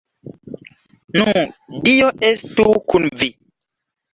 Nu, 1.17 1.27
dio 1.89 2.09
estu 2.31 2.67
kun 2.95 3.07
vi. 3.23 3.29